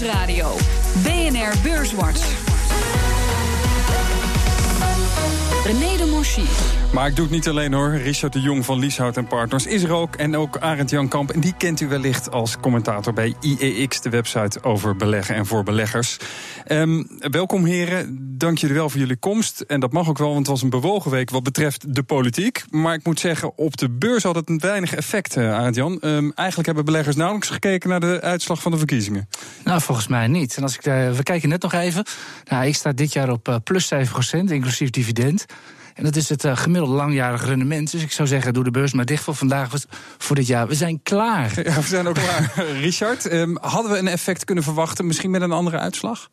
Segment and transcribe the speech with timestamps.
[0.00, 0.56] Nieuwsradio.
[1.02, 2.39] BNR Beurswatch.
[5.64, 6.44] René de Monchy.
[6.92, 7.90] Maar ik doe het niet alleen hoor.
[7.90, 10.16] Richard de Jong van Lieshout en Partners is er ook.
[10.16, 11.30] En ook Arend Jan Kamp.
[11.30, 15.62] En die kent u wellicht als commentator bij IEX, de website over beleggen en voor
[15.62, 16.16] beleggers.
[16.68, 18.18] Um, welkom heren.
[18.38, 19.60] Dank jullie wel voor jullie komst.
[19.60, 22.64] En dat mag ook wel, want het was een bewogen week wat betreft de politiek.
[22.70, 25.98] Maar ik moet zeggen, op de beurs had het een weinig effect, uh, Arend Jan.
[26.00, 29.28] Um, eigenlijk hebben beleggers nauwelijks gekeken naar de uitslag van de verkiezingen.
[29.64, 30.56] Nou, volgens mij niet.
[30.56, 32.04] En als ik, uh, we kijken net nog even.
[32.44, 33.98] Nou, ik sta dit jaar op uh, plus 7%,
[34.44, 35.46] inclusief dividend.
[35.94, 37.90] En dat is het uh, gemiddelde langjarig rendement.
[37.90, 39.72] Dus ik zou zeggen, doe de beurs maar dicht voor vandaag,
[40.18, 40.68] voor dit jaar.
[40.68, 41.62] We zijn klaar.
[41.62, 42.52] Ja, we zijn ook klaar.
[42.80, 46.30] Richard, um, hadden we een effect kunnen verwachten, misschien met een andere uitslag?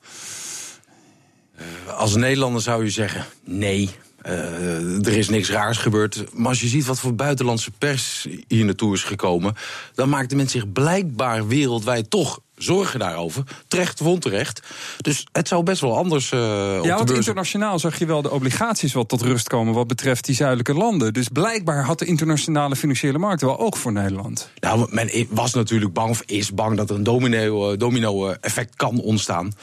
[1.60, 3.90] Uh, als Nederlander zou je zeggen, nee.
[4.26, 6.26] Uh, er is niks raars gebeurd.
[6.34, 9.56] Maar als je ziet wat voor buitenlandse pers hier naartoe is gekomen...
[9.94, 13.44] dan maakt de mens zich blijkbaar wereldwijd toch zorgen daarover.
[13.68, 14.62] Terecht of onterecht.
[14.98, 18.32] Dus het zou best wel anders uh, ja, op want internationaal zag je wel de
[18.32, 19.74] obligaties wat tot rust komen...
[19.74, 21.14] wat betreft die zuidelijke landen.
[21.14, 24.50] Dus blijkbaar had de internationale financiële markt wel ook voor Nederland.
[24.60, 29.00] Nou, men was natuurlijk bang of is bang dat er een domino, domino effect kan
[29.00, 29.54] ontstaan.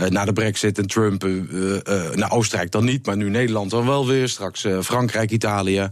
[0.00, 1.78] Uh, na de brexit en Trump, uh,
[2.14, 3.06] naar Oostenrijk dan niet...
[3.06, 5.90] maar nu Nederland dan wel weer, straks Frankrijk, Italië...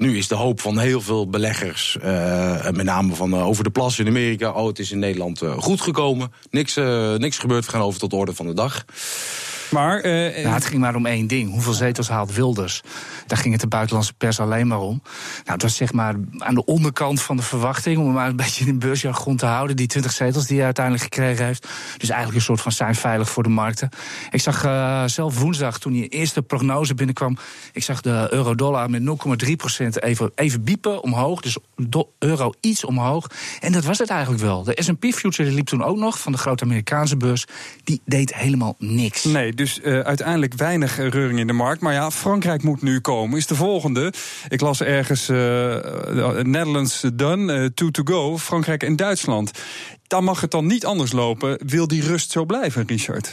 [0.00, 3.70] Nu is de hoop van heel veel beleggers, uh, met name van uh, over de
[3.70, 4.50] plas in Amerika.
[4.50, 5.58] Oh, het is in Nederland uh,
[6.50, 6.74] Niks,
[7.16, 7.64] niks gebeurd.
[7.64, 8.84] We gaan over tot de orde van de dag.
[9.70, 11.50] Maar, uh, nou, het ging maar om één ding.
[11.50, 12.82] Hoeveel zetels haalt Wilders?
[13.26, 15.02] Daar ging het de buitenlandse pers alleen maar om.
[15.04, 17.98] Nou, het was zeg maar aan de onderkant van de verwachting...
[17.98, 19.76] om hem maar een beetje in beursjargon te houden...
[19.76, 21.68] die 20 zetels die hij uiteindelijk gekregen heeft.
[21.96, 23.88] Dus eigenlijk een soort van zijn veilig voor de markten.
[24.30, 27.36] Ik zag uh, zelf woensdag, toen die eerste prognose binnenkwam...
[27.72, 31.40] ik zag de euro-dollar met 0,3% even, even biepen omhoog.
[31.40, 31.56] Dus
[32.18, 33.26] euro iets omhoog.
[33.60, 34.64] En dat was het eigenlijk wel.
[34.64, 37.46] De S&P-future liep toen ook nog van de grote Amerikaanse beurs.
[37.84, 39.24] Die deed helemaal niks.
[39.24, 41.80] Nee, dus uh, uiteindelijk weinig reuring in de markt.
[41.80, 44.12] Maar ja, Frankrijk moet nu komen, is de volgende.
[44.48, 45.36] Ik las ergens uh,
[46.42, 48.38] Netherlands done, two to go.
[48.38, 49.50] Frankrijk en Duitsland.
[50.06, 51.58] Dan mag het dan niet anders lopen.
[51.66, 53.32] Wil die rust zo blijven, Richard?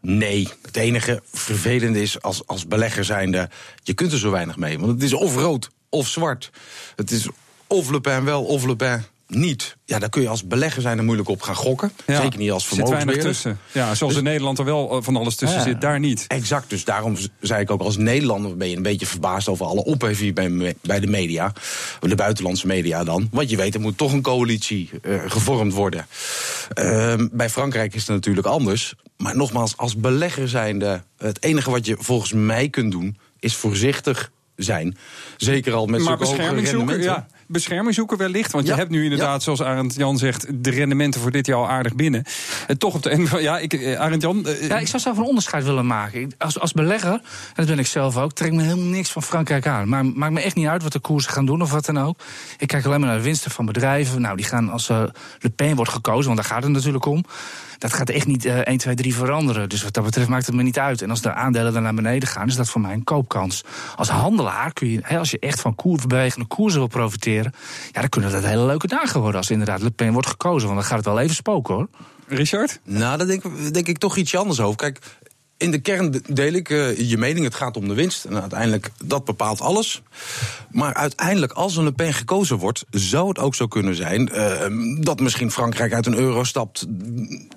[0.00, 3.48] Nee, het enige vervelende is als, als belegger zijnde...
[3.82, 6.50] je kunt er zo weinig mee, want het is of rood of zwart.
[6.96, 7.28] Het is
[7.66, 9.76] of Le Pen wel of Le Pen niet.
[9.84, 11.92] Ja, daar kun je als belegger zijn er moeilijk op gaan gokken.
[12.06, 13.30] Ja, Zeker niet als vermogensbeheerder.
[13.30, 13.58] tussen.
[13.72, 16.24] Ja, zoals dus, in Nederland er wel van alles tussen ja, zit, daar niet.
[16.26, 19.84] Exact, dus daarom zei ik ook als Nederlander ben je een beetje verbaasd over alle
[19.84, 21.52] ophef bij, bij de media.
[22.00, 23.28] De buitenlandse media dan.
[23.30, 26.06] Want je weet, er moet toch een coalitie uh, gevormd worden.
[26.78, 28.94] Uh, bij Frankrijk is het natuurlijk anders.
[29.16, 34.30] Maar nogmaals, als belegger zijnde, het enige wat je volgens mij kunt doen, is voorzichtig
[34.56, 34.96] zijn.
[35.36, 37.02] Zeker al met zulke hoge rendementen.
[37.02, 38.52] Ja bescherming zoeken wellicht?
[38.52, 39.40] Want je hebt nu inderdaad, ja.
[39.40, 42.24] zoals Arend Jan zegt, de rendementen voor dit jaar al aardig binnen.
[42.66, 44.44] En toch op de ene ja, ik, eh, Arend Jan.
[44.46, 46.32] Uh, ja, ik zou zelf een onderscheid willen maken.
[46.38, 47.20] Als, als belegger, en
[47.54, 49.88] dat ben ik zelf ook, trek me helemaal niks van Frankrijk aan.
[49.88, 52.20] Maar maakt me echt niet uit wat de koersen gaan doen of wat dan ook.
[52.58, 54.20] Ik kijk alleen maar naar de winsten van bedrijven.
[54.20, 55.02] Nou, die gaan als uh,
[55.38, 57.24] Le Pen wordt gekozen, want daar gaat het natuurlijk om
[57.80, 59.68] dat gaat echt niet uh, 1, 2, 3 veranderen.
[59.68, 61.02] Dus wat dat betreft maakt het me niet uit.
[61.02, 63.64] En als de aandelen dan naar beneden gaan, is dat voor mij een koopkans.
[63.96, 67.39] Als handelaar kun je, als je echt van koersbewegende koersen wil profiteren,
[67.92, 70.68] ja, dan kunnen dat hele leuke dagen worden als inderdaad Le Pen wordt gekozen.
[70.68, 71.88] Want dan gaat het wel even spoken hoor.
[72.26, 72.80] Richard?
[72.84, 73.42] Nou, daar denk,
[73.72, 74.76] denk ik toch iets anders over.
[74.76, 74.98] Kijk,
[75.56, 77.44] in de kern deel ik uh, je mening.
[77.44, 78.24] Het gaat om de winst.
[78.24, 80.02] En uiteindelijk, dat bepaalt alles.
[80.70, 85.04] Maar uiteindelijk, als een Le Pen gekozen wordt, zou het ook zo kunnen zijn uh,
[85.04, 86.86] dat misschien Frankrijk uit een euro stapt.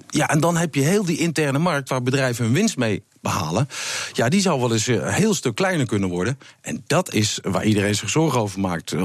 [0.07, 3.67] Ja, en dan heb je heel die interne markt waar bedrijven hun winst mee behalen.
[4.11, 6.39] Ja, die zou wel eens een heel stuk kleiner kunnen worden.
[6.61, 8.95] En dat is waar iedereen zich zorgen over maakt.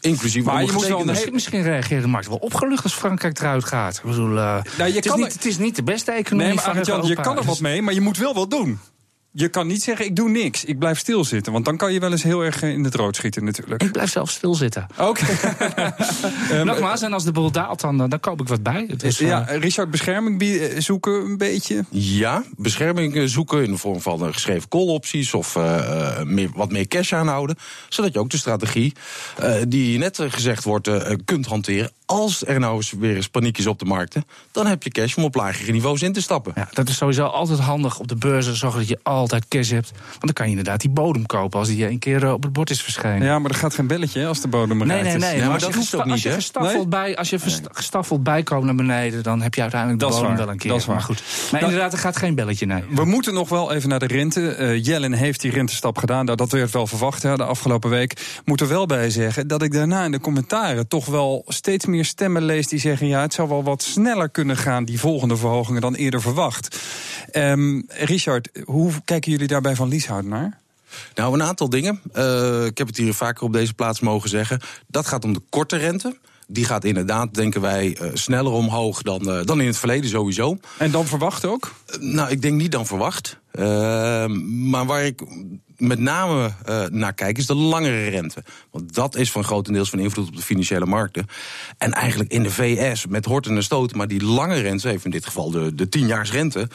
[0.00, 3.64] Inclusief maar je moet wel misschien, misschien reageren de markt wel opgelucht als Frankrijk eruit
[3.64, 3.96] gaat.
[3.96, 6.54] Ik bedoel, uh, nou, je het, is niet, het, is niet, de beste economie nee,
[6.54, 8.78] maar van Je kan er wat mee, maar je moet wel wat doen
[9.38, 11.52] je kan niet zeggen, ik doe niks, ik blijf stilzitten.
[11.52, 13.82] Want dan kan je wel eens heel erg in het rood schieten natuurlijk.
[13.82, 14.86] Ik blijf zelf stilzitten.
[14.98, 15.24] Oké.
[16.52, 18.90] um, Nogmaals, en als de boel daalt, dan, dan koop ik wat bij.
[18.96, 21.84] Dus, ja, uh, Richard, bescherming zoeken een beetje?
[21.90, 25.34] Ja, bescherming zoeken in de vorm van geschreven call-opties...
[25.34, 27.56] of uh, meer, wat meer cash aanhouden.
[27.88, 28.92] Zodat je ook de strategie,
[29.42, 30.90] uh, die net gezegd wordt,
[31.24, 34.82] kunt hanteren als er nou eens weer eens paniek is op de markten, dan heb
[34.82, 36.52] je cash om op lagere niveaus in te stappen.
[36.56, 39.90] Ja, dat is sowieso altijd handig op de beurzen, zorgen dat je altijd cash hebt.
[39.90, 42.52] Want dan kan je inderdaad die bodem kopen als die een keer eh, op het
[42.52, 43.22] bord is verschenen.
[43.22, 45.42] Ja, maar er gaat geen belletje als de bodem bereikt nee, nee, nee, is.
[45.42, 46.88] Ja, maar, dat is ook niet, Als je gestaffeld, nee?
[46.88, 47.38] bij, als je
[47.72, 50.70] gestaffeld bijkomt naar beneden, dan heb je uiteindelijk de bodem wel een keer.
[50.70, 50.94] Dat is waar.
[50.94, 51.22] Maar goed.
[51.50, 52.82] Maar nou, inderdaad, er gaat geen belletje, nee.
[52.90, 54.56] We moeten nog wel even naar de rente.
[54.58, 56.24] Uh, Jellen heeft die rentestap gedaan.
[56.24, 58.40] Nou, dat werd wel verwacht hè, de afgelopen week.
[58.44, 61.95] Moet er wel bij zeggen dat ik daarna in de commentaren toch wel steeds meer
[62.04, 65.80] stemmen lees die zeggen: ja, het zou wel wat sneller kunnen gaan, die volgende verhogingen,
[65.80, 66.78] dan eerder verwacht.
[67.32, 70.58] Um, Richard, hoe kijken jullie daarbij van Lieshout naar?
[71.14, 72.00] Nou, een aantal dingen.
[72.14, 74.60] Uh, ik heb het hier vaker op deze plaats mogen zeggen.
[74.86, 76.16] Dat gaat om de korte rente.
[76.46, 80.58] Die gaat inderdaad, denken wij, uh, sneller omhoog dan, uh, dan in het verleden sowieso.
[80.78, 81.72] En dan verwacht ook?
[82.00, 83.40] nou, ik denk niet dan verwacht.
[84.46, 85.22] maar waar ik
[85.76, 86.52] met name
[86.90, 88.44] naar kijk, is de langere rente.
[88.70, 91.26] Want dat is van grotendeels van invloed op de financiële markten.
[91.78, 95.10] En eigenlijk in de VS, met horten en stoten, maar die lange rente, even in
[95.10, 96.68] dit geval de, de 10 rente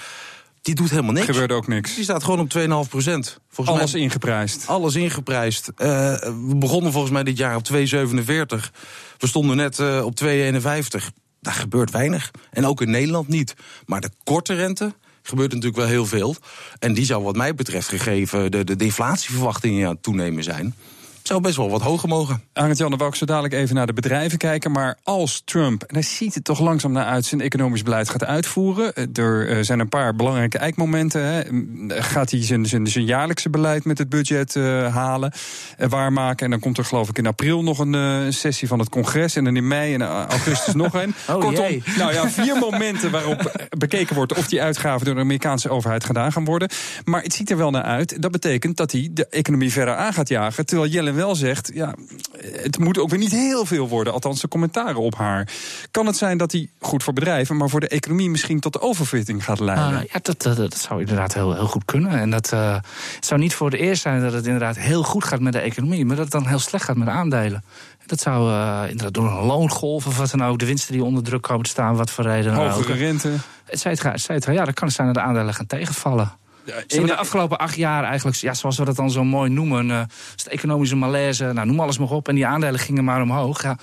[0.62, 1.26] die doet helemaal niks.
[1.26, 1.96] Gebeurt ook niks.
[1.96, 3.40] Die staat gewoon op 2,5 procent.
[3.56, 4.68] Alles ingeprijsd.
[4.68, 5.72] Alles ingeprijsd.
[5.78, 5.86] Uh,
[6.20, 7.78] we begonnen volgens mij dit jaar op 2,47.
[9.18, 10.28] We stonden net uh, op 2,51.
[11.42, 12.32] Daar gebeurt weinig.
[12.52, 13.54] En ook in Nederland niet.
[13.86, 16.36] Maar de korte rente gebeurt natuurlijk wel heel veel.
[16.80, 20.76] En die zou wat mij betreft gegeven de, de, de inflatieverwachtingen aan het toenemen zijn
[21.24, 22.44] zou best wel wat hoger mogen.
[22.54, 24.72] Arend Jan, dan wou ik zo dadelijk even naar de bedrijven kijken.
[24.72, 28.26] Maar als Trump, en daar ziet het toch langzaam naar uit, zijn economisch beleid gaat
[28.26, 28.94] uitvoeren.
[28.94, 31.26] Eh, er eh, zijn een paar belangrijke eikmomenten.
[31.26, 31.42] Hè.
[32.02, 35.34] Gaat hij zijn, zijn, zijn jaarlijkse beleid met het budget uh, halen,
[35.80, 36.46] uh, waarmaken.
[36.46, 39.36] En dan komt er geloof ik in april nog een uh, sessie van het congres.
[39.36, 41.14] En dan in mei en augustus nog een.
[41.28, 41.84] Oh, Kortom, jee.
[41.98, 46.32] nou ja, vier momenten waarop bekeken wordt of die uitgaven door de Amerikaanse overheid gedaan
[46.32, 46.70] gaan worden.
[47.04, 48.22] Maar het ziet er wel naar uit.
[48.22, 50.66] Dat betekent dat hij de economie verder aan gaat jagen.
[50.66, 51.96] Terwijl Jelle wel zegt, ja,
[52.42, 54.14] het moet ook weer niet heel veel worden.
[54.14, 55.48] Althans, de commentaren op haar.
[55.92, 59.44] Kan het zijn dat hij goed voor bedrijven, maar voor de economie misschien tot overfitting
[59.44, 59.92] gaat leiden?
[59.92, 62.12] Uh, ja, dat, dat, dat, zou inderdaad heel, heel goed kunnen.
[62.12, 62.74] En dat uh,
[63.16, 65.60] het zou niet voor de eerst zijn dat het inderdaad heel goed gaat met de
[65.60, 67.64] economie, maar dat het dan heel slecht gaat met de aandelen.
[68.06, 71.24] Dat zou uh, inderdaad door een loongolf of wat dan ook, de winsten die onder
[71.24, 73.34] druk komen te staan, wat voor reden Hogere rente.
[73.66, 74.52] Et cetera, et cetera.
[74.54, 76.32] Ja, dan kan het zijn dat de aandelen gaan tegenvallen.
[76.66, 80.02] Hebben de afgelopen acht jaar eigenlijk, ja, zoals we dat dan zo mooi noemen, uh,
[80.36, 82.28] de economische malaise, nou, noem alles maar op.
[82.28, 83.64] En die aandelen gingen maar omhoog.
[83.64, 83.78] Ja,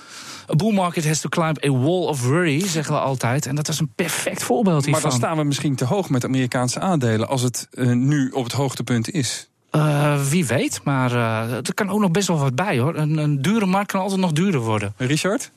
[0.51, 3.45] a bull market has to climb a wall of worry, zeggen we altijd.
[3.45, 5.01] En dat was een perfect voorbeeld hiervan.
[5.01, 8.43] Maar dan staan we misschien te hoog met Amerikaanse aandelen als het uh, nu op
[8.43, 9.49] het hoogtepunt is.
[9.71, 11.13] Uh, wie weet, maar
[11.65, 12.95] er kan ook nog best wel wat bij hoor.
[12.95, 14.93] Een, een dure markt kan altijd nog duurder worden.
[14.97, 15.51] Richard?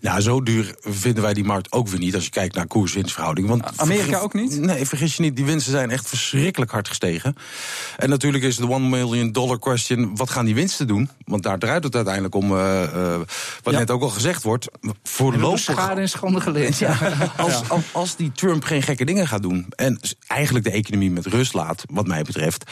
[0.00, 3.48] Nou, zo duur vinden wij die markt ook weer niet als je kijkt naar koers-winstverhouding.
[3.48, 4.60] Want Amerika ook niet?
[4.60, 7.34] Nee, vergis je niet, die winsten zijn echt verschrikkelijk hard gestegen.
[7.96, 11.10] En natuurlijk is de one million dollar question, wat gaan die winsten doen?
[11.24, 13.18] Want daar draait het uiteindelijk om, uh, uh,
[13.62, 13.78] wat ja.
[13.78, 14.68] net ook al gezegd wordt.
[15.02, 15.58] Voorlopig...
[15.58, 16.78] schade en schande geleerd.
[16.78, 16.98] Ja,
[17.36, 21.26] als, als, als die Trump geen gekke dingen gaat doen en eigenlijk de economie met
[21.26, 22.70] rust laat, wat mij betreft,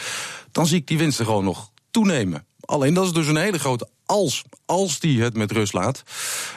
[0.51, 2.45] dan zie ik die winsten gewoon nog toenemen.
[2.59, 4.43] Alleen dat is dus een hele grote als.
[4.65, 6.03] Als die het met rust laat.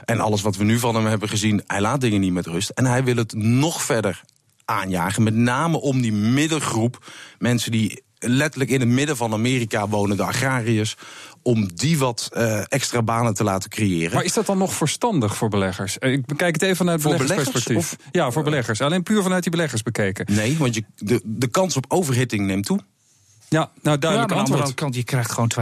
[0.05, 2.71] En alles wat we nu van hem hebben gezien, hij laat dingen niet met rust.
[2.71, 4.21] En hij wil het nog verder
[4.65, 5.23] aanjagen.
[5.23, 7.13] Met name om die middengroep.
[7.39, 10.97] Mensen die letterlijk in het midden van Amerika wonen, de agrariërs.
[11.43, 14.15] Om die wat uh, extra banen te laten creëren.
[14.15, 15.99] Maar is dat dan nog verstandig voor beleggers?
[15.99, 17.97] Ik bekijk het even vanuit beleggersperspectief.
[18.13, 18.81] Ja, voor beleggers.
[18.81, 20.27] Alleen puur vanuit die beleggers bekeken.
[20.35, 22.81] Nee, want je, de, de kans op overhitting neemt toe.
[23.53, 25.53] Ja, nou duidelijk ja, aan de kant, je krijgt gewoon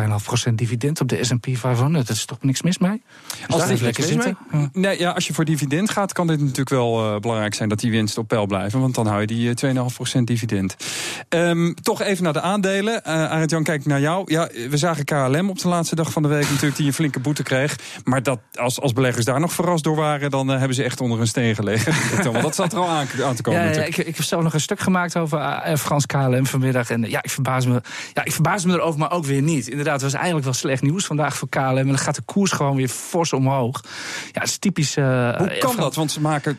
[0.51, 2.07] 2,5% dividend op de S&P 500.
[2.07, 3.03] Dat is toch niks mis mee?
[3.49, 4.39] Als lekker zitten.
[4.53, 4.69] Ja.
[4.73, 7.81] Nee, ja, als je voor dividend gaat, kan dit natuurlijk wel uh, belangrijk zijn dat
[7.81, 8.81] die winst op peil blijven.
[8.81, 9.75] Want dan hou je die uh,
[10.17, 10.77] 2,5% dividend.
[11.29, 13.03] Um, toch even naar de aandelen.
[13.07, 14.33] Uh, Arend Jan, kijk naar jou.
[14.33, 17.21] Ja, we zagen KLM op de laatste dag van de week natuurlijk die een flinke
[17.21, 17.79] boete kreeg.
[18.05, 21.01] Maar dat, als, als beleggers daar nog verrast door waren, dan uh, hebben ze echt
[21.01, 21.95] onder een steen gelegen.
[22.33, 23.63] Want dat zat er al aan, aan te komen.
[23.63, 26.91] Ja, ja ik, ik, heb zelf nog een stuk gemaakt over Frans KLM vanmiddag.
[26.91, 27.80] En ja, ik verbaas me
[28.15, 29.69] ja, ik verbaas me erover, maar ook weer niet.
[29.69, 31.77] Inderdaad, het was eigenlijk wel slecht nieuws vandaag voor KLM.
[31.77, 33.81] En dan gaat de koers gewoon weer fors omhoog.
[34.33, 34.97] Ja, het is typisch...
[34.97, 35.95] Uh, Hoe kan dat?
[35.95, 36.57] Want ze maken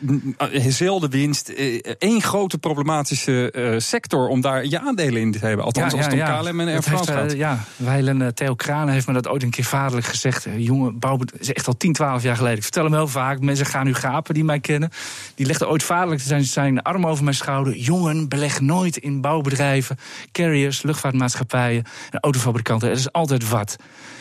[0.68, 1.52] zelden winst.
[1.98, 5.64] Eén grote problematische uh, sector om daar je aandelen in te hebben.
[5.64, 7.32] Althans, ja, als het om KLM en Air France gaat.
[7.32, 10.46] Ja, Weilen Theo Kranen heeft me dat ooit een keer vaderlijk gezegd.
[10.56, 12.56] jongen, bouw, is echt al 10, 12 jaar geleden.
[12.56, 13.40] Ik vertel hem heel vaak.
[13.40, 14.90] Mensen gaan nu gapen die mij kennen.
[15.34, 17.76] Die legde ooit vaderlijk zijn, zijn arm over mijn schouder.
[17.76, 19.98] Jongen, beleg nooit in bouwbedrijven,
[20.32, 22.88] carriers, luchtvaartmaatschappijen en autofabrikanten.
[22.88, 23.76] Er is altijd wat.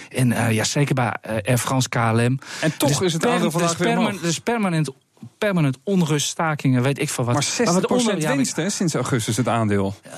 [0.10, 2.40] En uh, ja, zeker bij uh, Air France KLM.
[2.62, 4.90] En toch is, is het aandeel vandaag weer permanent, is permanent
[5.38, 7.34] permanent onrust, stakingen, weet ik veel wat.
[7.34, 9.96] Maar 60% onder, ja, winst hè, sinds augustus het aandeel.
[10.06, 10.14] Uh,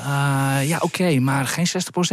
[0.66, 1.68] ja, oké, okay, maar geen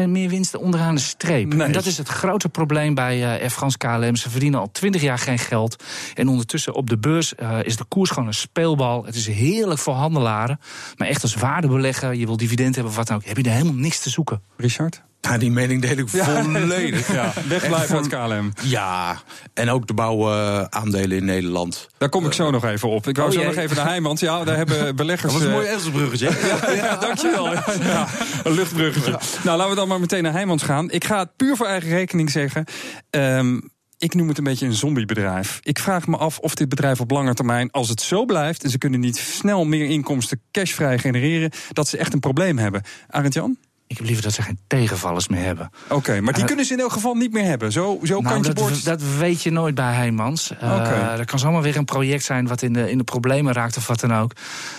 [0.06, 1.54] 60% meer winst onderaan de streep.
[1.54, 1.66] Nee.
[1.66, 4.16] En dat is het grote probleem bij uh, Air France KLM.
[4.16, 5.84] Ze verdienen al 20 jaar geen geld.
[6.14, 9.04] En ondertussen op de beurs uh, is de koers gewoon een speelbal.
[9.04, 10.60] Het is heerlijk voor handelaren.
[10.96, 13.24] Maar echt als waardebelegger, je wil dividend hebben of wat dan ook...
[13.24, 14.42] heb je er helemaal niks te zoeken.
[14.56, 15.02] Richard?
[15.20, 17.12] Ja, die mening deel ik volledig.
[17.12, 18.52] Ja, wegblijven uit KLM.
[18.62, 19.22] Ja,
[19.54, 21.88] en ook de bouwaandelen in Nederland.
[21.98, 23.08] Daar kom ik zo nog even op.
[23.08, 24.20] Ik wou oh, zo nog even naar Heijmans.
[24.20, 25.32] Ja, daar hebben beleggers...
[25.32, 26.26] Dat was een mooi Elsbruggetje.
[26.66, 27.52] ja, ja, dankjewel.
[27.52, 28.08] Ja,
[28.44, 29.18] een luchtbruggetje.
[29.44, 30.90] Nou, laten we dan maar meteen naar Heijmans gaan.
[30.90, 32.64] Ik ga het puur voor eigen rekening zeggen.
[33.10, 35.58] Um, ik noem het een beetje een zombiebedrijf.
[35.62, 38.70] Ik vraag me af of dit bedrijf op lange termijn, als het zo blijft en
[38.70, 42.82] ze kunnen niet snel meer inkomsten cashvrij genereren, dat ze echt een probleem hebben.
[43.08, 43.56] Arend Jan?
[43.90, 45.70] Ik heb liever dat ze geen tegenvallers meer hebben.
[45.88, 47.72] Oké, maar die kunnen ze in elk geval niet meer hebben.
[47.72, 48.84] Zo, zo nou, kantje dat, bord.
[48.84, 50.52] dat weet je nooit bij Heijmans.
[50.62, 50.94] Uh, Oké.
[51.18, 53.86] Er kan zomaar weer een project zijn wat in de, in de problemen raakt of
[53.86, 54.32] wat dan ook.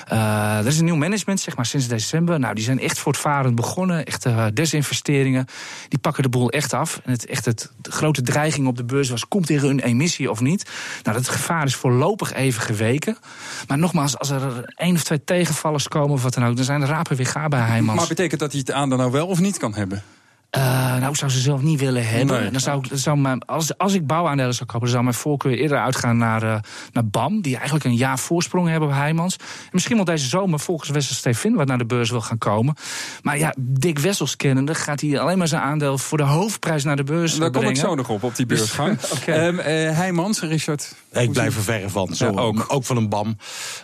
[0.08, 2.40] Eh, er is een nieuw management, zeg maar, sinds december.
[2.40, 4.06] Nou, die zijn echt voortvarend begonnen.
[4.06, 5.46] Echt eh, desinvesteringen.
[5.88, 7.02] Die pakken de boel echt af.
[7.04, 10.32] En het, echt het, de grote dreiging op de beurs was, komt er een emissie
[10.32, 10.70] of niet?
[11.04, 13.18] Nou, dat gevaar is voorlopig even geweken.
[13.68, 16.56] Maar nogmaals, als er één of twee tegenvallers komen of wat dan ook...
[16.56, 18.00] dan zijn de rapen weer gaar bij Heijmans.
[18.00, 20.04] Maar betekent dat hij het aandeel nou wel of niet kan hebben?
[20.58, 20.62] Uh,
[20.98, 22.42] nou, ik zou ze zelf niet willen hebben.
[22.42, 22.52] Nee.
[22.52, 25.58] Dan zou, ik- dan zou mijn, als, als ik bouwaandelen zou kopen, zou mijn voorkeur
[25.58, 26.56] eerder uitgaan naar, uh,
[26.92, 27.42] naar BAM.
[27.42, 29.36] Die eigenlijk een jaar voorsprong hebben op Heijmans.
[29.38, 32.76] En misschien wel deze zomer volgens Wessel Stefin wat naar de beurs wil gaan komen.
[33.22, 36.96] Maar ja, Dick Wessels kennende gaat hij alleen maar zijn aandeel voor de hoofdprijs naar
[36.96, 37.76] de beurs Daar kom ik brengen.
[37.90, 38.98] zo nog op, op die beursgang.
[39.16, 39.32] Oké.
[39.32, 40.94] Ehm, eh, Heijmans, Richard.
[41.12, 42.16] Nee, ik blijf er verre van.
[42.16, 42.66] Zo, Ja, ook.
[42.68, 42.84] ook.
[42.84, 43.38] van een BAM.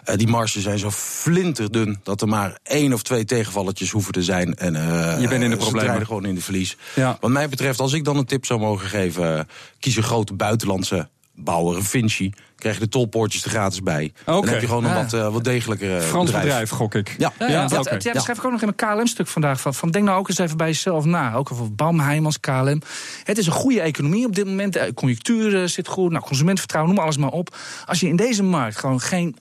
[0.04, 4.24] Eh, die marges zijn zo flinterdun dat er maar één of twee tegenvalletjes hoeven te
[4.24, 4.56] zijn.
[4.56, 6.06] En, eh, Je bent in de problemen.
[6.06, 6.78] gewoon in de verlies.
[6.96, 7.18] Ja.
[7.22, 9.38] Wat mij betreft, als ik dan een tip zou mogen geven...
[9.38, 9.44] eh,
[9.80, 12.32] kies een grote buitenlandse bouwer, een Vinci.
[12.56, 14.14] Krijg je de tolpoortjes er gratis bij.
[14.26, 14.96] Dan heb je gewoon een Ah.
[14.96, 17.16] wat, eh, wat degelijker Frans bedrijf, gok ik.
[17.18, 17.34] Ja.
[17.40, 19.62] Ja, ja, Ja, dat, ja, dat schrijf ik ook nog in mijn KLM-stuk vandaag.
[19.62, 21.34] Van, van denk nou ook eens even bij jezelf na.
[21.34, 22.82] Ook over BAM, Heijmans, KLM.
[23.24, 24.74] Het is een goede economie op dit moment.
[24.74, 26.12] De conjunctuur eh, zit goed.
[26.12, 27.56] Nou, consumentenvertrouwen, noem alles maar op.
[27.86, 29.38] Als je in deze markt gewoon geen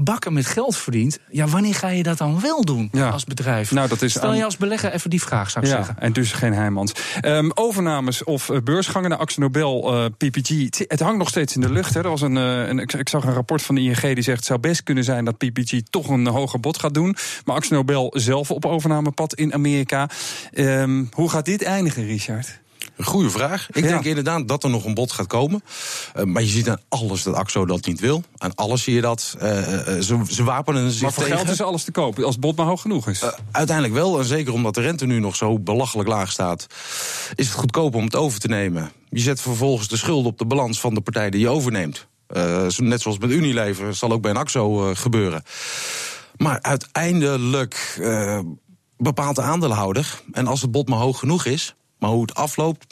[0.00, 1.18] bakken met geld verdient...
[1.30, 3.08] ja, wanneer ga je dat dan wel doen Ja.
[3.08, 3.70] als bedrijf?
[3.70, 5.96] Nou, dat is Stel je als belegger even die vraag, zou ik Ja, zeggen.
[5.98, 6.92] en dus geen Heijmans.
[7.20, 10.48] Ehm, overnames of eh, beursgangen naar Axel Nobel, eh, PPG.
[10.48, 11.94] Het, het hangt nog steeds in de lucht.
[11.94, 12.00] Hè.
[12.02, 14.36] Er was een, eh, een, ik, ik zag een rapport van de ING die zegt...
[14.36, 17.16] het zou best kunnen zijn dat PPG toch een hoger bod gaat doen.
[17.44, 20.08] Maar Axel Nobel zelf op overnamepad in Amerika.
[20.52, 22.58] Ehm, hoe gaat dit eindigen, Richard?
[22.98, 23.68] Een goede vraag.
[23.72, 23.88] Ik Ja.
[23.90, 25.62] denk inderdaad dat er nog een bod gaat komen.
[26.14, 28.22] Eh, maar je ziet aan alles dat AXO dat niet wil.
[28.36, 29.36] Aan alles zie je dat.
[29.38, 31.38] eh, eh, ze, ze wapenen zich Maar voor tegen.
[31.38, 33.22] geld is alles te kopen, als het bod maar hoog genoeg is.
[33.52, 36.66] Uiteindelijk wel, en zeker omdat de rente nu nog zo belachelijk laag staat,
[37.34, 38.90] is het goedkoop om het over te nemen.
[39.08, 42.06] Je zet vervolgens de schulden op de balans van de partij die je overneemt.
[42.76, 45.42] Net zoals met Unilever zal ook bij een AXO gebeuren.
[46.36, 48.00] Maar uiteindelijk
[48.96, 50.20] bepaalt de aandeelhouder.
[50.32, 52.86] En als het bod maar hoog genoeg is, maar hoe het afloopt.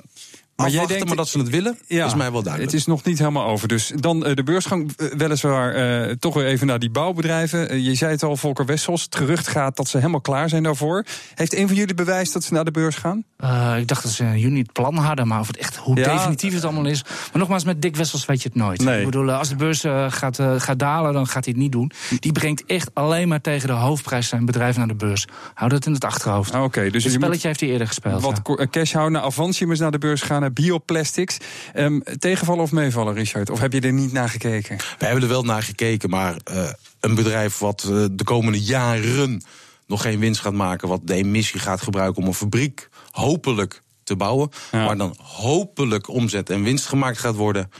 [0.56, 2.62] Maar jij denkt- maar dat ze het willen, is mij wel duidelijk.
[2.72, 3.68] Het is nog niet helemaal over.
[3.68, 7.82] Dus dan eh, de beursgang, eh, weliswaar eh, toch weer even naar die bouwbedrijven.
[7.82, 9.02] Je zei het al, Volker Wessels.
[9.02, 11.04] Het gerucht gaat dat ze helemaal klaar zijn daarvoor.
[11.34, 13.24] Heeft een van jullie bewijs dat ze naar de beurs gaan?
[13.36, 15.96] Eh, ik dacht dat ze in juni het plan hadden, maar of het echt hoe
[15.96, 16.12] Ja.
[16.14, 17.02] definitief het allemaal is.
[17.04, 18.84] Maar nogmaals, met Dick Wessels weet je het nooit.
[18.84, 18.98] Nee.
[18.98, 21.90] Ik bedoel, als de beurs gaat, gaat dalen, dan gaat hij het niet doen.
[22.18, 25.26] Die brengt echt alleen maar tegen de hoofdprijs zijn bedrijf naar de beurs.
[25.54, 26.52] Hou dat in het achterhoofd.
[26.54, 28.22] Ah, Oké, dus je spelletje moet heeft hij eerder gespeeld.
[28.22, 28.66] wat ja.
[28.70, 31.36] cash houden, naar Avantium is naar de beurs gaan, naar Bioplastics.
[31.72, 33.50] Ehm, tegenvallen of meevallen, Richard?
[33.50, 34.76] Of heb je er niet naar gekeken?
[34.98, 36.68] We hebben er wel naar gekeken, maar eh,
[37.00, 39.42] een bedrijf wat eh, de komende jaren
[39.86, 44.16] nog geen winst gaat maken, wat de emissie gaat gebruiken om een fabriek hopelijk te
[44.16, 44.84] bouwen, Ja.
[44.84, 47.70] waar dan hopelijk omzet en winst gemaakt gaat worden.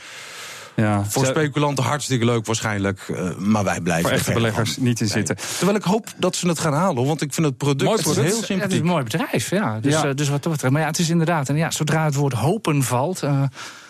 [0.76, 4.74] Ja, Voor ze- speculanten hartstikke leuk waarschijnlijk, eh, maar wij blijven voor er echte beleggers
[4.74, 4.82] van.
[4.82, 5.14] niet in Nee.
[5.14, 5.36] zitten.
[5.56, 8.06] Terwijl ik hoop dat ze het gaan halen, want ik vind het product, Mooi het
[8.06, 9.78] heel Ja, het is een mooi bedrijf, ja.
[9.80, 10.04] Dus, Ja.
[10.04, 10.72] eh, dus wat dat betreft.
[10.72, 11.48] Maar ja, het is inderdaad.
[11.48, 13.22] En ja, zodra het woord hopen valt.
[13.22, 13.42] eh,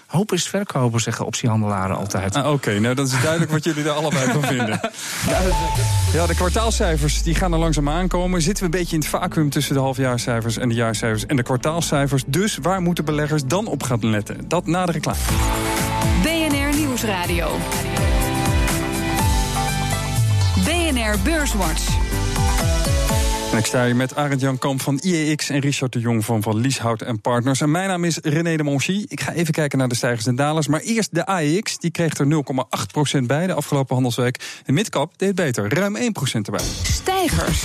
[0.06, 2.36] hoop is verkopen, zeggen optiehandelaren altijd.
[2.36, 4.80] Ah, Oké, nou dat is duidelijk wat jullie er allebei van vinden.
[6.12, 8.42] Ja, de kwartaalcijfers die gaan er langzaam aankomen.
[8.42, 11.42] Zitten we een beetje in het vacuüm tussen de halfjaarcijfers en de jaarcijfers en de
[11.42, 12.22] kwartaalcijfers.
[12.26, 14.48] Dus waar moeten beleggers dan op gaan letten?
[14.48, 15.18] Dat na de reclame.
[17.06, 17.58] Nieuwsradio.
[20.64, 21.88] BNR Beurswatch.
[23.52, 26.42] En ik sta hier met Arend Jan Kamp van IEX en Richard de Jong van
[26.42, 27.60] Van Lieshout en Partners.
[27.60, 29.04] En mijn naam is René de Monchy.
[29.08, 30.66] Ik ga even kijken naar de stijgers en dalers.
[30.66, 32.26] Maar eerst de AEX, die kreeg er
[33.18, 34.60] 0,8% bij de afgelopen handelsweek.
[34.64, 36.00] De midcap deed beter, ruim 1%
[36.42, 36.64] erbij.
[36.82, 37.62] Stijgers.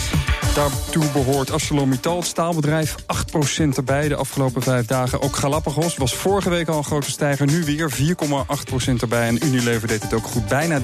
[0.56, 5.22] Daartoe behoort ArcelorMittal, het staalbedrijf, 8% erbij de afgelopen vijf dagen.
[5.22, 9.28] Ook Galapagos was vorige week al een grote stijger, nu weer 4,8% erbij.
[9.28, 10.84] En Unilever deed het ook goed, bijna 3%.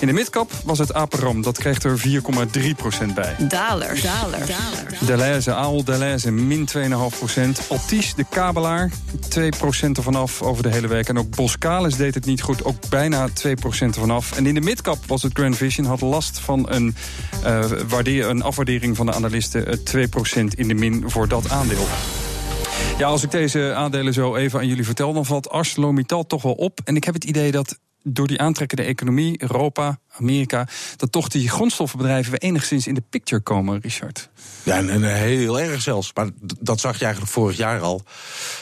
[0.00, 3.34] In de midcap was het Aperam, dat kreeg er 4,3% bij.
[3.48, 4.02] Dalers.
[4.02, 4.50] Dalers.
[5.06, 7.68] Deleuze, Aal Deleuze, min 2,5%.
[7.68, 8.90] Altis, de kabelaar,
[9.38, 11.08] 2% ervan af over de hele week.
[11.08, 14.32] En ook Boskalis deed het niet goed, ook bijna 2% ervan af.
[14.36, 16.94] En in de midcap was het Grand Vision, had last van een,
[17.42, 19.66] eh, waardeer, een afwaardering van de analisten.
[19.66, 21.86] eh, 2% in de min voor dat aandeel.
[22.98, 26.52] Ja, als ik deze aandelen zo even aan jullie vertel, dan valt ArcelorMittal toch wel
[26.52, 26.80] op.
[26.84, 31.48] En ik heb het idee dat door die aantrekkende economie, Europa, Amerika, dat toch die
[31.48, 34.28] grondstoffenbedrijven weer enigszins in de picture komen, Richard?
[34.62, 36.10] Ja, en, heel erg zelfs.
[36.14, 36.28] Maar
[36.60, 38.02] dat zag je eigenlijk vorig jaar al.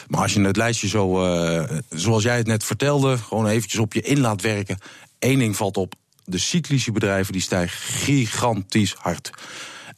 [0.07, 3.93] Maar als je het lijstje zo, uh, zoals jij het net vertelde, gewoon eventjes op
[3.93, 4.77] je in laat werken.
[5.19, 5.93] Eén ding valt op.
[6.25, 9.31] De cyclische bedrijven die stijgen gigantisch hard.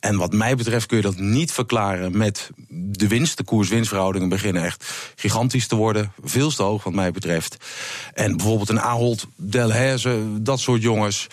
[0.04, 3.38] En wat mij betreft kun je dat niet verklaren met de winst.
[3.38, 6.12] De koers-winstverhoudingen beginnen echt gigantisch te worden.
[6.24, 7.58] Veel te hoog wat mij betreft.
[8.14, 11.28] En bijvoorbeeld een Ahold Delhaize, dat soort jongens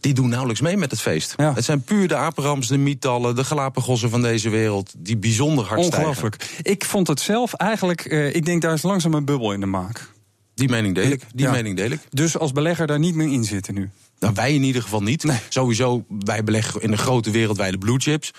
[0.00, 1.34] die doen nauwelijks mee met het feest.
[1.36, 4.94] Het zijn puur de apenrams, de mietallen, de galapagossen van deze wereld...
[4.98, 6.34] die bijzonder hard Ongelooflijk.
[6.34, 6.64] stijgen.
[6.64, 8.04] Ik vond het zelf eigenlijk...
[8.04, 10.12] Uh, ik denk daar is langzaam een bubbel in de maak.
[10.54, 11.22] Die mening deel ik.
[11.34, 12.00] Die mening deel ik.
[12.10, 13.90] Dus als belegger daar niet meer in zitten nu?
[14.18, 15.24] Nou, wij in ieder geval niet.
[15.48, 18.30] Sowieso, wij beleggen in de grote wereldwijde blue chips.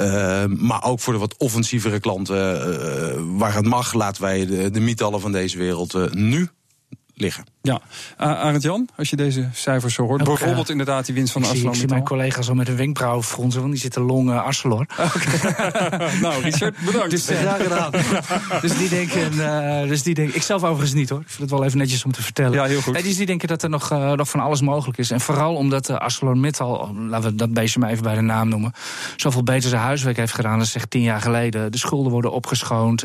[0.00, 4.70] Uh, maar ook voor de wat offensievere klanten, uh, waar het mag, laten wij de,
[4.70, 6.48] de mietallen van deze wereld uh, nu
[7.14, 7.53] liggen.
[7.66, 7.80] Ja,
[8.20, 10.20] uh, Arend Jan, als je deze cijfers zo hoort.
[10.20, 11.60] Ook, bijvoorbeeld uh, inderdaad die winst van Arcelor.
[11.60, 14.44] Zie, ik zie mijn collega's al met een wenkbrauw fronsen, want die zitten long uh,
[14.44, 14.86] Arcelor.
[14.98, 16.20] Okay.
[16.20, 17.10] nou, Richard, bedankt.
[17.10, 17.90] Dus, ja, gedaan.
[18.62, 19.36] dus die denken,
[19.88, 21.20] dus die denken, ik zelf overigens niet hoor.
[21.20, 22.52] Ik vind het wel even netjes om te vertellen.
[22.52, 22.92] Ja, heel goed.
[22.92, 25.10] Nee, dus die denken dat er nog, nog van alles mogelijk is.
[25.10, 28.72] En vooral omdat uh, ArcelorMittal, laten we dat beestje maar even bij de naam noemen,
[29.16, 31.72] zoveel beter zijn huiswerk heeft gedaan dan zeg tien jaar geleden.
[31.72, 33.04] De schulden worden opgeschoond.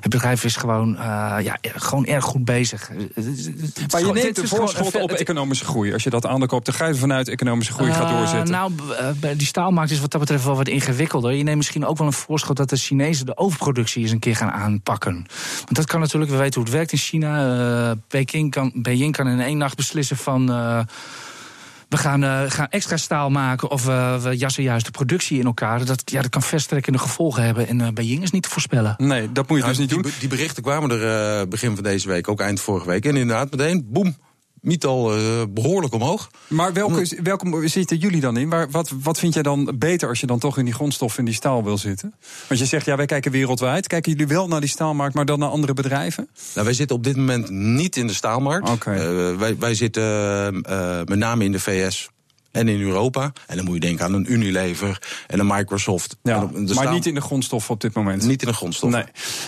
[0.00, 0.96] het bedrijf is gewoon,
[1.40, 2.90] ja, gewoon erg goed bezig.
[3.90, 5.92] Maar je neemt een voorschot op economische groei.
[5.92, 8.50] Als je dat aankoopt, dan ga je vanuit economische groei gaat doorzetten.
[8.50, 8.72] Nou,
[9.36, 11.32] die staalmarkt is wat dat betreft wel wat ingewikkelder.
[11.32, 14.36] Je neemt misschien ook wel een voorschot dat de Chinezen de overproductie eens een keer
[14.36, 15.26] gaan aanpakken.
[15.54, 17.56] Want dat kan natuurlijk, we weten hoe het werkt in China.
[17.56, 20.50] Uh, Peking kan, Beijing kan in één nacht beslissen van.
[20.50, 20.80] Uh,
[21.94, 25.44] we gaan, uh, gaan extra staal maken of uh, we jassen juist de productie in
[25.46, 25.84] elkaar.
[25.84, 27.68] Dat, ja, dat kan verstrekkende gevolgen hebben.
[27.68, 28.94] En uh, Beijing is niet te voorspellen.
[28.98, 30.12] Nee, dat moet je nou, dus niet die, doen.
[30.18, 33.04] Die berichten kwamen er begin van deze week, ook eind vorige week.
[33.04, 34.16] En inderdaad, meteen, boem,
[34.64, 36.30] niet al uh, behoorlijk omhoog.
[36.46, 38.48] Maar welke, welke zitten jullie dan in?
[38.48, 41.24] Waar, wat, wat vind jij dan beter als je dan toch in die grondstoffen in
[41.24, 42.14] die staal wil zitten?
[42.48, 43.86] Want je zegt, ja, wij kijken wereldwijd.
[43.86, 46.28] Kijken jullie wel naar die staalmarkt, maar dan naar andere bedrijven?
[46.54, 48.68] Nou, wij zitten op dit moment niet in de staalmarkt.
[48.68, 48.96] Okay.
[48.96, 50.02] Uh, wij, wij zitten
[50.70, 52.08] uh, met name in de VS
[52.54, 53.32] en in Europa.
[53.46, 56.16] En dan moet je denken aan een Unilever en een Microsoft.
[56.22, 56.92] Ja, en maar staan...
[56.92, 58.22] niet in de grondstoffen op dit moment.
[58.22, 59.06] Niet in de grondstoffen.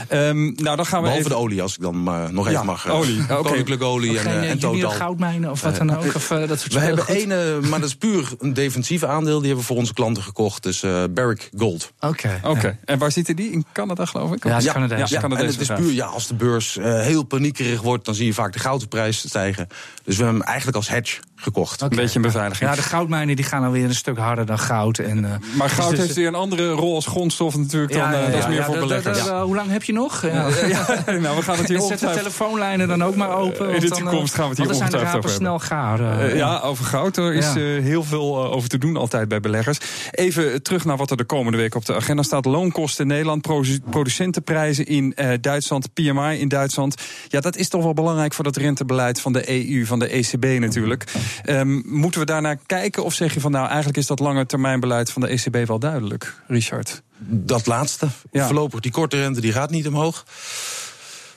[0.08, 0.28] Nee.
[0.28, 1.30] Um, nou, dan gaan we Behalve even...
[1.30, 2.88] de olie, als ik dan uh, nog even ja, mag.
[2.88, 3.14] olie.
[3.26, 4.90] Uh, Koninklijke olie en, geen, uh, en totaal.
[4.90, 6.14] goudmijnen of wat dan ook?
[6.14, 7.28] Of, uh, dat soort we hebben één,
[7.68, 9.36] maar dat is puur een defensief aandeel.
[9.38, 10.62] Die hebben we voor onze klanten gekocht.
[10.62, 11.92] Dus uh, Barrick Gold.
[12.00, 12.06] Oké.
[12.06, 12.40] Okay.
[12.42, 12.78] Okay.
[12.84, 13.50] En waar zitten die?
[13.50, 14.44] In Canada, geloof ik?
[14.44, 14.96] Ja, ja, Canada.
[14.96, 18.34] ja, en het is puur, ja, als de beurs heel paniekerig wordt, dan zie je
[18.34, 19.68] vaak de goudprijs stijgen.
[20.04, 21.82] Dus we hebben hem eigenlijk als hedge gekocht.
[21.82, 21.88] Okay.
[21.88, 22.70] Een beetje een beveiliging.
[22.70, 24.98] Ja, de goudmijnen die gaan alweer een stuk harder dan goud.
[24.98, 28.02] En, uh, maar goud dus heeft weer een andere rol als grondstof natuurlijk dan.
[28.02, 29.26] Ja, ja, dat is meer voor beleggers.
[29.26, 30.22] Uh, hoe lang heb je nog?
[30.22, 33.74] nou, we gaan het hier Zet de telefoonlijnen dan ook maar open.
[33.74, 36.00] in de toekomst gaan we het hier ongetwijfeld over snel gaar.
[36.00, 37.16] Uh, ja, over goud.
[37.16, 39.78] Er is heel veel over te doen altijd bij beleggers.
[40.10, 42.44] Even terug naar wat er de komende week op de agenda staat.
[42.44, 43.42] Loonkosten in Nederland,
[43.90, 46.94] producentenprijzen in Duitsland, PMI in Duitsland.
[47.28, 50.60] Ja, dat is toch wel belangrijk voor dat rentebeleid van de EU, van de ECB
[50.60, 51.04] natuurlijk.
[51.44, 55.10] Um, moeten we daarnaar kijken of zeg je van nou eigenlijk is dat lange termijnbeleid
[55.10, 57.02] van de ECB wel duidelijk, Richard?
[57.18, 58.08] Dat laatste.
[58.30, 58.44] Ja.
[58.46, 60.24] Voorlopig die korte rente die gaat niet omhoog.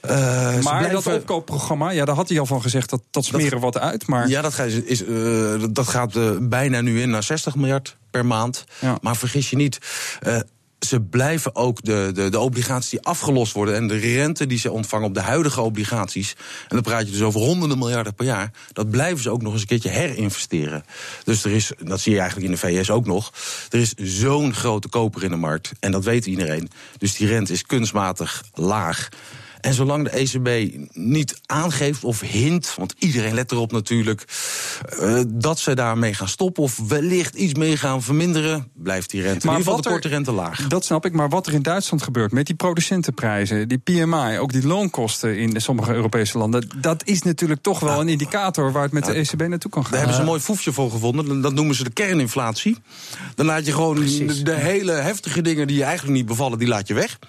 [0.06, 0.92] Uh, maar blijven...
[1.04, 4.08] dat opkoopprogramma, ja, daar had hij al van gezegd dat dat smeren dat, wat uit.
[4.08, 4.30] Maar...
[4.30, 8.26] Ja, dat gaat, is, uh, dat gaat uh, bijna nu in naar 60 miljard per
[8.26, 8.64] maand.
[8.80, 8.98] Ja.
[9.02, 9.80] Maar vergis je niet
[10.80, 14.72] ze blijven ook de, de, de obligaties die afgelost worden en de rente die ze
[14.72, 16.36] ontvangen op de huidige obligaties.
[16.62, 18.52] En dan praat je dus over honderden miljarden per jaar.
[18.74, 20.86] Dat blijven ze ook nog eens een keertje herinvesteren.
[21.24, 23.34] Dus er is, dat zie je eigenlijk in de VS ook nog.
[23.70, 25.72] Er is zo'n grote koper in de markt.
[25.80, 26.70] En dat weet iedereen.
[26.98, 29.10] Dus die rente is kunstmatig laag.
[29.62, 34.26] En zolang de ECB niet aangeeft of hint, want iedereen let erop natuurlijk,
[35.02, 39.46] uh, dat ze daarmee gaan stoppen of wellicht iets mee gaan verminderen, blijft die rente.
[39.46, 40.68] Maar in ieder geval de korte rente laag.
[40.68, 44.52] Dat snap ik, maar wat er in Duitsland gebeurt met die producentenprijzen, die PMI, ook
[44.52, 48.92] die loonkosten in sommige Europese landen, dat is natuurlijk toch wel een indicator waar het
[48.92, 49.92] met de ECB naartoe kan gaan.
[49.92, 51.42] Daar hebben ze een mooi foefje voor gevonden.
[51.42, 52.78] Dat noemen ze de kerninflatie.
[53.36, 56.68] Dan laat je gewoon de, de hele heftige dingen die je eigenlijk niet bevallen, die
[56.68, 57.20] laat je weg.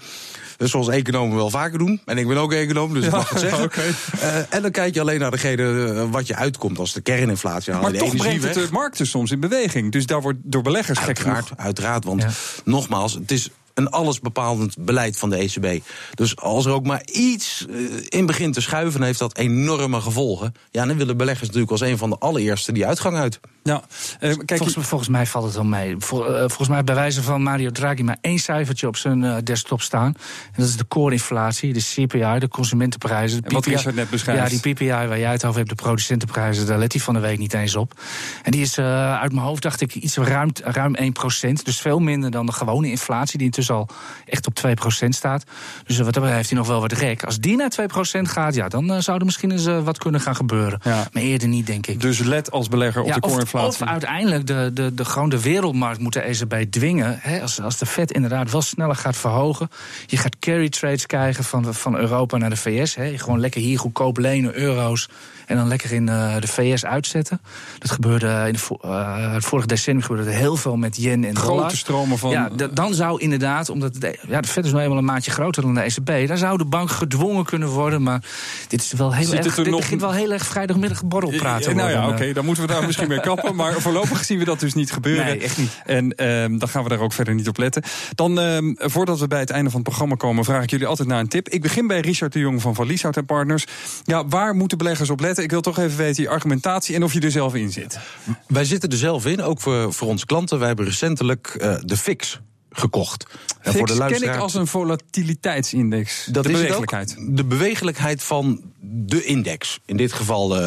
[0.61, 2.01] Dus zoals economen wel vaker doen.
[2.05, 3.64] En ik ben ook econoom, dus ik mag het zeggen.
[3.64, 3.94] Okay.
[4.14, 7.73] Uh, en dan kijk je alleen naar degene uh, wat je uitkomt als de kerninflatie.
[7.73, 9.92] Maar de toch brengt het de markten soms in beweging.
[9.92, 12.31] Dus daar wordt door beleggers uiteraard, gek Uiteraard, want ja.
[12.64, 15.85] nogmaals, het is een allesbepalend beleid van de ECB.
[16.14, 17.76] Dus als er ook maar iets eh,
[18.09, 20.54] in begint te schuiven, heeft dat enorme gevolgen.
[20.70, 23.40] Ja, dan willen beleggers natuurlijk als een van de allereerste die uitgang uit.
[23.62, 23.83] Ja,
[24.20, 25.94] uh, kijk, volgens, volgens, mij valt het wel mee.
[25.98, 29.37] Vol, uh, volgens mij bij wijze van Mario Draghi maar één cijfertje op zijn uh,
[29.44, 30.14] desktop staan.
[30.46, 33.42] En dat is de core-inflatie, de CPI, de consumentenprijzen.
[33.42, 34.52] De wat Richard net beschrijft.
[34.52, 37.20] Ja, die PPI waar jij het over hebt, de producentenprijzen, daar let hij van de
[37.20, 38.00] week niet eens op.
[38.42, 41.52] En die is uit mijn hoofd, dacht ik, iets ruim, ruim 1%.
[41.62, 43.88] Dus veel minder dan de gewone inflatie, die intussen al
[44.27, 44.59] echt op
[45.05, 45.44] 2% staat.
[45.85, 47.25] Dus wat dat heeft hij nog wel wat rek.
[47.25, 47.85] Als die naar 2%
[48.23, 50.81] gaat, ja, dan zou er misschien eens wat kunnen gaan gebeuren.
[50.83, 51.09] Ja.
[51.12, 52.01] Maar eerder niet, denk ik.
[52.01, 53.83] Dus let als belegger op ja, de core-inflatie.
[53.83, 57.18] Of uiteindelijk de, de, de, gewoon de wereldmarkt moet de ECB dwingen.
[57.20, 59.70] Hè, als, als de Fed inderdaad wel sneller gaat verhogen.
[60.07, 62.94] Je gaat carry trades krijgen van, van Europa naar de VS.
[62.94, 65.09] Hè, gewoon lekker hier goedkoop lenen, euro's.
[65.51, 67.41] En dan lekker in uh, de VS uitzetten.
[67.79, 71.37] Dat gebeurde in de uh, het vorige decennium gebeurde er heel veel met yen en
[71.37, 71.77] Grote dollar.
[71.77, 72.31] stromen van.
[72.31, 75.63] Ja, dan zou inderdaad, omdat de, ja, de Fed is nou eenmaal een maatje groter
[75.63, 78.03] dan de ECB, daar zou de bank gedwongen kunnen worden.
[78.03, 78.23] Maar
[78.69, 79.55] dit is wel heel erg.
[79.55, 79.81] Dit nog...
[79.81, 81.77] begint wel heel erg vrijdagmiddag borrelpraten.
[81.77, 82.13] Nou ja, worden.
[82.13, 83.57] oké, okay, dan moeten we daar misschien mee kappen.
[83.57, 85.25] Maar voorlopig zien we dat dus niet gebeuren.
[85.25, 85.81] Nee, echt niet.
[85.85, 87.83] En um, dan gaan we daar ook verder niet op letten.
[88.15, 91.09] Dan, um, voordat we bij het einde van het programma komen, vraag ik jullie altijd
[91.09, 91.49] naar een tip.
[91.49, 93.67] Ik begin bij Richard de Jong van Van Lieshout en Partners.
[94.05, 95.39] Ja, waar moeten beleggers op letten?
[95.42, 97.98] Ik wil toch even weten je argumentatie en of je er zelf in zit.
[98.46, 100.59] Wij zitten er zelf in, ook voor, voor onze klanten.
[100.59, 103.26] Wij hebben recentelijk uh, de FIX gekocht.
[103.61, 104.29] En voor de luisteraar...
[104.29, 106.29] ken ik als een volatiliteitsindex.
[106.33, 107.16] Dat de is bewegelijkheid.
[107.18, 109.81] De bewegelijkheid van de index.
[109.85, 110.62] In dit geval uh,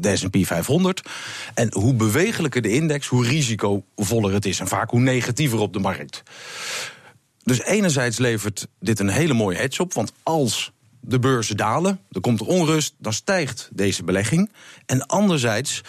[0.00, 1.02] de S&P 500.
[1.54, 4.60] En hoe bewegelijker de index, hoe risicovoller het is.
[4.60, 6.22] En vaak hoe negatiever op de markt.
[7.42, 9.94] Dus enerzijds levert dit een hele mooie hedge op.
[9.94, 14.50] Want als de beurzen dalen, er komt er onrust, dan stijgt deze belegging.
[14.86, 15.80] En anderzijds,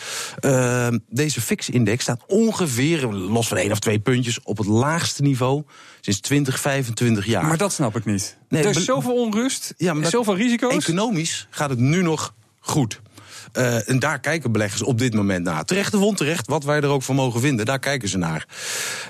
[0.46, 5.64] uh, deze fix-index staat ongeveer, los van één of twee puntjes, op het laagste niveau
[6.02, 7.46] sinds 20, 25 jaar.
[7.46, 8.38] Maar dat snap ik niet.
[8.50, 10.74] Nee, er is zoveel onrust, ja, maar zoveel risico's.
[10.74, 13.02] Economisch gaat het nu nog goed.
[13.58, 15.66] Uh, en daar kijken beleggers op dit moment naar.
[15.66, 18.46] Terecht of onterecht, wat wij er ook van mogen vinden, daar kijken ze naar.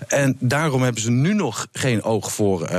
[0.07, 2.69] En daarom hebben ze nu nog geen oog voor uh,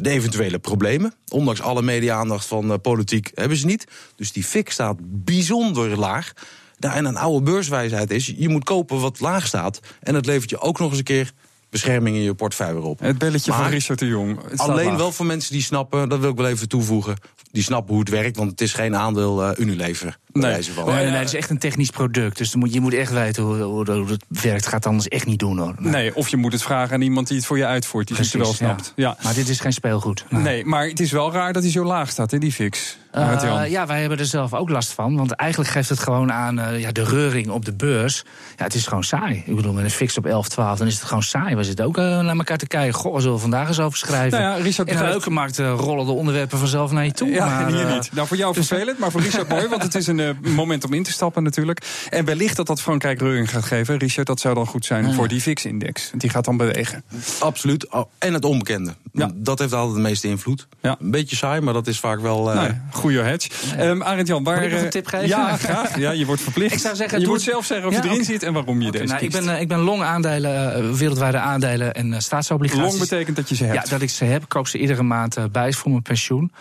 [0.00, 1.14] de eventuele problemen.
[1.28, 3.86] Ondanks alle media-aandacht van uh, politiek hebben ze niet.
[4.16, 6.32] Dus die fik staat bijzonder laag.
[6.78, 9.80] En een oude beurswijsheid is, je moet kopen wat laag staat.
[10.00, 11.32] En dat levert je ook nog eens een keer
[11.70, 13.00] bescherming in je portefeuille op.
[13.00, 14.38] Het belletje maar van Richard de Jong.
[14.56, 17.16] Alleen wel voor mensen die snappen, dat wil ik wel even toevoegen.
[17.50, 20.18] Die snappen hoe het werkt, want het is geen aandeel uh, Unilever.
[20.32, 20.62] Nee.
[20.62, 20.84] Van.
[20.84, 22.38] nee, nee, nee, het is echt een technisch product.
[22.38, 24.66] Dus moet, je moet echt weten hoe, hoe, hoe het werkt.
[24.66, 25.74] Gaat anders echt niet doen hoor.
[25.78, 25.92] Nee.
[25.92, 26.14] nee.
[26.14, 28.06] of je moet het vragen aan iemand die het voor je uitvoert.
[28.06, 28.92] Die Precies, het wel snapt.
[28.96, 29.08] Ja.
[29.08, 29.24] ja.
[29.24, 30.24] Maar dit is geen speelgoed.
[30.28, 30.42] Nee.
[30.42, 32.96] nee, maar het is wel raar dat hij zo laag staat, hè, die fix.
[33.14, 35.16] Uh, ja, wij hebben er zelf ook last van.
[35.16, 38.24] Want eigenlijk geeft het gewoon aan uh, ja, de reuring op de beurs.
[38.56, 39.42] Ja, het is gewoon saai.
[39.46, 41.56] Ik bedoel, met een fix op 11, 12, dan is het gewoon saai.
[41.56, 42.94] We zitten ook uh, naar elkaar te kijken.
[42.94, 44.40] Goh, zullen we vandaag eens over schrijven?
[44.40, 47.28] Nou ja, Richard, In een leuke markt rollen de onderwerpen vanzelf naar je toe.
[47.28, 48.10] Ja, maar, hier niet.
[48.12, 49.68] Nou, voor jou vervelend, maar voor Richard mooi.
[49.68, 52.06] Want het is een moment om in te stappen natuurlijk.
[52.10, 53.96] En wellicht dat dat Frankrijk reuring gaat geven.
[53.98, 55.12] Richard, dat zou dan goed zijn ja.
[55.12, 56.10] voor die fix-index.
[56.16, 57.04] Die gaat dan bewegen.
[57.38, 57.86] Absoluut.
[58.18, 58.94] En het onbekende.
[59.12, 59.30] Ja.
[59.34, 60.68] Dat heeft altijd de meeste invloed.
[60.82, 60.96] Ja.
[61.00, 62.44] Een beetje saai, maar dat is vaak wel...
[62.54, 63.50] Nee, goede hedge.
[63.80, 64.56] Um, Arend Jan, waar.
[64.56, 65.28] Moet ik nog een tip geven?
[65.28, 65.98] Ja, graag.
[65.98, 66.74] Ja, je wordt verplicht.
[66.74, 68.32] Ik zou zeggen, je doe moet zelf zeggen of ja, je erin okay.
[68.32, 69.36] zit en waarom je okay, deze nou, kiest.
[69.36, 72.84] ik ben, ik ben long aandelen, uh, wereldwijde aandelen en uh, staatsobligaties.
[72.84, 73.84] Long betekent dat je ze hebt.
[73.84, 74.42] Ja, dat ik ze heb.
[74.42, 76.52] Ik koop ze iedere maand uh, bij voor mijn pensioen.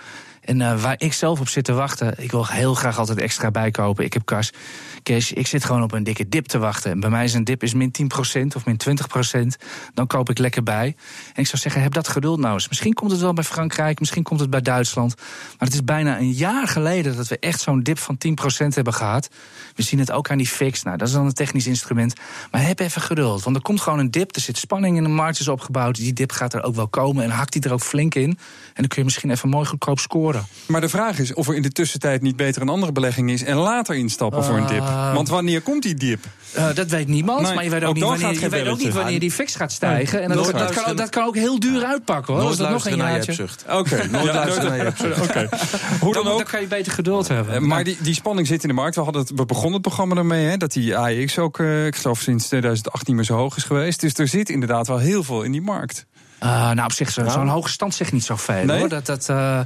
[0.42, 3.52] En uh, waar ik zelf op zit te wachten, ik wil heel graag altijd extra
[3.52, 4.06] bijkopen.
[4.06, 4.54] Ik heb kas.
[5.04, 6.92] Kees, ik zit gewoon op een dikke dip te wachten.
[6.92, 8.08] En bij mij is een dip is min 10%
[8.56, 9.64] of min 20%.
[9.94, 10.96] Dan koop ik lekker bij.
[11.34, 12.68] En ik zou zeggen, heb dat geduld nou eens.
[12.68, 15.16] Misschien komt het wel bij Frankrijk, misschien komt het bij Duitsland.
[15.18, 18.18] Maar het is bijna een jaar geleden dat we echt zo'n dip van
[18.64, 19.30] 10% hebben gehad.
[19.76, 20.84] We zien het ook aan die fix.
[20.84, 22.14] Nou, dat is dan een technisch instrument.
[22.52, 24.36] Maar heb even geduld, want er komt gewoon een dip.
[24.36, 25.96] Er zit spanning in de markt is opgebouwd.
[25.96, 28.30] Die dip gaat er ook wel komen en hakt die er ook flink in.
[28.30, 28.38] En
[28.74, 30.31] dan kun je misschien even mooi goedkoop scoren.
[30.66, 33.44] Maar de vraag is of er in de tussentijd niet beter een andere belegging is...
[33.44, 34.84] en later instappen uh, voor een dip.
[35.14, 36.26] Want wanneer komt die dip?
[36.58, 38.78] Uh, dat weet niemand, nee, maar je weet ook, ook niet, wanneer, je weet ook
[38.78, 40.20] niet wanneer die fix gaat stijgen.
[40.20, 42.44] Nee, en dat, dat, kan, dat, kan, ook heel duur uitpakken, hoor.
[42.44, 43.48] Nooit dat nog een jaartje.
[43.68, 45.22] Oké, okay, nooit ja, luisteren naar je hebzucht.
[45.30, 45.50] Okay.
[46.02, 46.38] Hoe dan, dan ook.
[46.38, 47.56] Dan kan je beter geduld hebben.
[47.56, 48.96] Uh, maar die, die spanning zit in de markt.
[48.96, 51.96] We, hadden het, we begonnen het programma ermee, hè, dat die AX ook, uh, ik
[51.96, 54.02] geloof sinds 2018 meer zo hoog is geweest.
[54.02, 56.06] Dus er zit inderdaad wel heel veel in die markt.
[56.44, 57.48] Uh, nou, op zich, zo'n nou.
[57.48, 58.66] hoge stand zegt niet zo veel.
[58.66, 58.80] Nee?
[58.80, 58.90] Hoor.
[58.90, 59.60] Dat, dat, uh,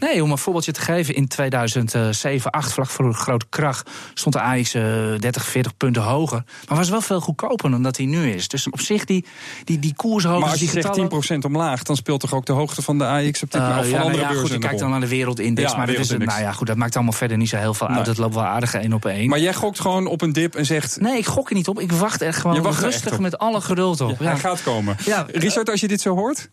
[0.00, 1.14] nee, om een voorbeeldje te geven.
[1.14, 4.82] In 2007, 8 vlak voor een grote kracht, stond de AX uh,
[5.18, 6.44] 30, 40 punten hoger.
[6.68, 8.48] Maar was wel veel goedkoper dan dat hij nu is.
[8.48, 9.24] Dus op zich, die,
[9.64, 10.40] die, die koershoogte...
[10.40, 13.42] Maar als je zegt 10% omlaag, dan speelt toch ook de hoogte van de AX
[13.42, 13.84] op dit moment?
[13.84, 15.70] Uh, van ja, andere nou ja, goed, je kijkt dan naar de wereldindex.
[15.70, 17.86] Ja, maar dat, is, nou ja, goed, dat maakt allemaal verder niet zo heel veel
[17.86, 17.96] uit.
[17.96, 18.04] Nee.
[18.04, 19.28] Dat loopt wel aardig één op één.
[19.28, 21.00] Maar jij gokt gewoon op een dip en zegt...
[21.00, 21.80] Nee, ik gok er niet op.
[21.80, 24.16] Ik wacht echt gewoon wacht rustig met alle geduld op.
[24.18, 24.96] Ja, hij gaat komen.
[25.32, 26.50] Richard, als je dit zo hoort...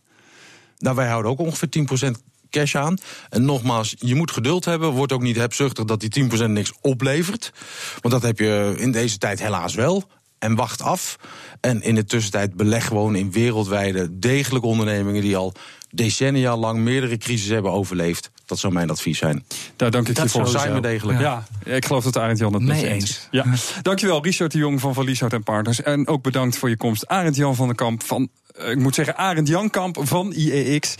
[0.78, 1.68] Nou, wij houden ook ongeveer
[2.06, 2.10] 10%
[2.50, 2.98] cash aan.
[3.28, 4.90] En nogmaals, je moet geduld hebben.
[4.90, 7.52] Word ook niet hebzuchtig dat die 10% niks oplevert.
[8.00, 10.04] Want dat heb je in deze tijd helaas wel.
[10.38, 11.16] En wacht af.
[11.60, 15.54] En in de tussentijd beleg gewoon in wereldwijde degelijke ondernemingen die al
[15.90, 18.30] decennia lang meerdere crises hebben overleefd.
[18.46, 19.44] Dat zou mijn advies zijn.
[19.76, 20.48] Daar dank ik dat je voor.
[20.48, 21.20] zijn we degelijk.
[21.20, 21.46] Ja.
[21.64, 23.28] ik geloof dat Arend Jan het mee eens.
[23.30, 23.44] Ja.
[23.82, 25.82] Dankjewel, Richard de Jong van Van Lieshout en Partners.
[25.82, 28.28] En ook bedankt voor je komst, Arend Jan van den Kamp van
[28.66, 30.94] ik moet zeggen, Arend Jankamp van IEX.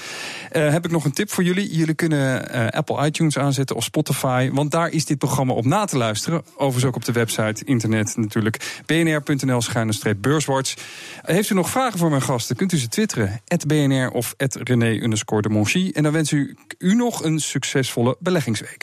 [0.53, 1.77] Uh, heb ik nog een tip voor jullie.
[1.77, 4.51] Jullie kunnen uh, Apple iTunes aanzetten of Spotify.
[4.53, 6.43] Want daar is dit programma op na te luisteren.
[6.55, 8.83] Overigens ook op de website, internet natuurlijk.
[8.87, 10.75] bnr.nl schuine beurswatch.
[11.23, 12.57] heeft u nog vragen voor mijn gasten?
[12.57, 13.41] Kunt u ze twitteren.
[13.67, 15.93] BNR of René.
[15.93, 18.77] En dan wens u, u nog een succesvolle beleggingsweek.